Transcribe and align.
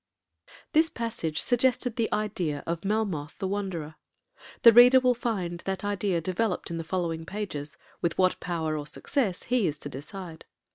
This 0.71 0.89
passage 0.89 1.39
suggested 1.39 1.95
the 1.95 2.11
idea 2.11 2.63
of 2.65 2.83
'Melmoth 2.83 3.37
the 3.37 3.47
Wanderer.' 3.47 3.97
The 4.63 4.73
Reader 4.73 5.01
will 5.01 5.13
find 5.13 5.59
that 5.65 5.83
idea 5.85 6.19
developed 6.19 6.71
in 6.71 6.79
the 6.79 6.83
following 6.83 7.23
pages, 7.23 7.77
with 8.01 8.17
what 8.17 8.39
power 8.39 8.75
or 8.75 8.87
success 8.87 9.43
he 9.43 9.67
is 9.67 9.77
to 9.77 9.89
decide. 9.89 10.45